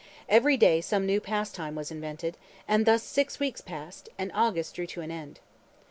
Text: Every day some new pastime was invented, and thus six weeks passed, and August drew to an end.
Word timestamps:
Every 0.27 0.57
day 0.57 0.81
some 0.81 1.05
new 1.05 1.21
pastime 1.21 1.75
was 1.75 1.91
invented, 1.91 2.35
and 2.67 2.87
thus 2.87 3.03
six 3.03 3.39
weeks 3.39 3.61
passed, 3.61 4.09
and 4.17 4.31
August 4.33 4.73
drew 4.73 4.87
to 4.87 5.01
an 5.01 5.11
end. 5.11 5.41